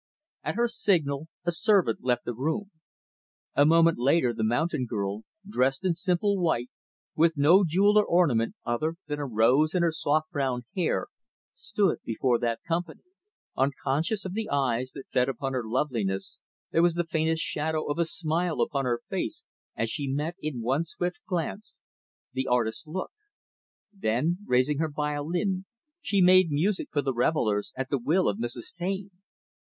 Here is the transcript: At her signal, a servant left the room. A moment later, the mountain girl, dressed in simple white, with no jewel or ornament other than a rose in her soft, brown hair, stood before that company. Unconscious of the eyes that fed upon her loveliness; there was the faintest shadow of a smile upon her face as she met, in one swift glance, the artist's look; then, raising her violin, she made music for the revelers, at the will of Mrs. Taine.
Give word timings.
At 0.43 0.55
her 0.55 0.67
signal, 0.67 1.27
a 1.45 1.51
servant 1.51 1.99
left 2.03 2.25
the 2.25 2.33
room. 2.33 2.71
A 3.53 3.67
moment 3.67 3.99
later, 3.99 4.33
the 4.33 4.43
mountain 4.43 4.87
girl, 4.87 5.21
dressed 5.47 5.85
in 5.85 5.93
simple 5.93 6.39
white, 6.39 6.71
with 7.15 7.37
no 7.37 7.63
jewel 7.63 7.99
or 7.99 8.05
ornament 8.07 8.55
other 8.65 8.95
than 9.05 9.19
a 9.19 9.27
rose 9.27 9.75
in 9.75 9.83
her 9.83 9.91
soft, 9.91 10.31
brown 10.31 10.63
hair, 10.75 11.05
stood 11.53 11.99
before 12.03 12.39
that 12.39 12.61
company. 12.67 13.03
Unconscious 13.55 14.25
of 14.25 14.33
the 14.33 14.49
eyes 14.49 14.89
that 14.93 15.07
fed 15.07 15.29
upon 15.29 15.53
her 15.53 15.61
loveliness; 15.63 16.39
there 16.71 16.81
was 16.81 16.95
the 16.95 17.03
faintest 17.05 17.43
shadow 17.43 17.85
of 17.85 17.99
a 17.99 18.05
smile 18.05 18.59
upon 18.59 18.85
her 18.85 19.01
face 19.07 19.43
as 19.75 19.91
she 19.91 20.07
met, 20.11 20.33
in 20.41 20.63
one 20.63 20.83
swift 20.83 21.23
glance, 21.27 21.77
the 22.33 22.47
artist's 22.47 22.87
look; 22.87 23.11
then, 23.93 24.39
raising 24.47 24.79
her 24.79 24.89
violin, 24.89 25.65
she 26.01 26.21
made 26.21 26.49
music 26.49 26.87
for 26.91 27.03
the 27.03 27.13
revelers, 27.13 27.71
at 27.77 27.91
the 27.91 27.99
will 27.99 28.27
of 28.27 28.39
Mrs. 28.39 28.73
Taine. 28.73 29.11